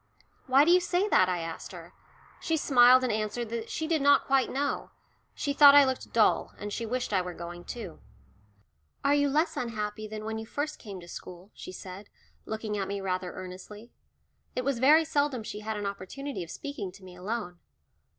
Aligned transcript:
"Why 0.47 0.65
do 0.65 0.71
you 0.71 0.79
say 0.79 1.07
that?" 1.09 1.29
I 1.29 1.41
asked 1.41 1.73
her. 1.73 1.93
She 2.39 2.57
smiled 2.57 3.03
and 3.03 3.13
answered 3.13 3.49
that 3.49 3.69
she 3.69 3.85
did 3.85 4.01
not 4.01 4.25
quite 4.25 4.49
know; 4.49 4.89
she 5.35 5.53
thought 5.53 5.75
I 5.75 5.85
looked 5.85 6.11
dull, 6.11 6.55
and 6.57 6.73
she 6.73 6.87
wished 6.87 7.13
I 7.13 7.21
were 7.21 7.35
going 7.35 7.63
too. 7.65 7.99
"Are 9.05 9.13
you 9.13 9.29
less 9.29 9.55
unhappy 9.55 10.07
than 10.07 10.25
when 10.25 10.39
you 10.39 10.45
first 10.47 10.79
came 10.79 10.99
to 11.01 11.07
school?" 11.07 11.51
she 11.53 11.71
said, 11.71 12.09
looking 12.47 12.75
at 12.79 12.87
me 12.87 12.99
rather 12.99 13.31
earnestly. 13.33 13.91
It 14.55 14.65
was 14.65 14.79
very 14.79 15.05
seldom 15.05 15.43
she 15.43 15.59
had 15.59 15.77
an 15.77 15.85
opportunity 15.85 16.43
of 16.43 16.49
speaking 16.49 16.91
to 16.93 17.03
me 17.03 17.15
alone. 17.15 17.59